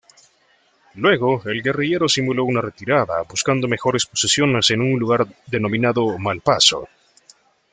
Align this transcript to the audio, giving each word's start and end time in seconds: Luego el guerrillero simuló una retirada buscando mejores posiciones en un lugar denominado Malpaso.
Luego 0.95 1.43
el 1.45 1.61
guerrillero 1.61 2.09
simuló 2.09 2.43
una 2.43 2.59
retirada 2.59 3.21
buscando 3.21 3.67
mejores 3.67 4.07
posiciones 4.07 4.71
en 4.71 4.81
un 4.81 4.97
lugar 4.99 5.27
denominado 5.45 6.17
Malpaso. 6.17 6.89